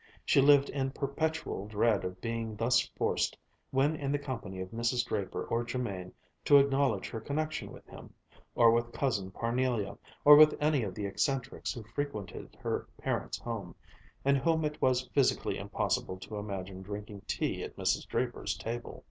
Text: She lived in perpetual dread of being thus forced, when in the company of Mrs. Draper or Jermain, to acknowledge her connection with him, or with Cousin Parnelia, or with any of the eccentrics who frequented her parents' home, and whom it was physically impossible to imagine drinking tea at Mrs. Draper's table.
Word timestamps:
She 0.25 0.41
lived 0.41 0.71
in 0.71 0.89
perpetual 0.93 1.67
dread 1.67 2.03
of 2.03 2.19
being 2.21 2.55
thus 2.55 2.81
forced, 2.97 3.37
when 3.69 3.95
in 3.95 4.11
the 4.11 4.17
company 4.17 4.59
of 4.59 4.71
Mrs. 4.71 5.05
Draper 5.05 5.45
or 5.45 5.63
Jermain, 5.63 6.11
to 6.45 6.57
acknowledge 6.57 7.09
her 7.09 7.21
connection 7.21 7.71
with 7.71 7.85
him, 7.85 8.11
or 8.55 8.71
with 8.71 8.93
Cousin 8.93 9.29
Parnelia, 9.29 9.99
or 10.25 10.35
with 10.37 10.55
any 10.59 10.81
of 10.81 10.95
the 10.95 11.05
eccentrics 11.05 11.71
who 11.73 11.83
frequented 11.83 12.57
her 12.61 12.87
parents' 12.97 13.37
home, 13.37 13.75
and 14.25 14.39
whom 14.39 14.65
it 14.65 14.81
was 14.81 15.07
physically 15.09 15.59
impossible 15.59 16.17
to 16.21 16.37
imagine 16.37 16.81
drinking 16.81 17.21
tea 17.27 17.61
at 17.61 17.75
Mrs. 17.77 18.07
Draper's 18.07 18.57
table. 18.57 18.99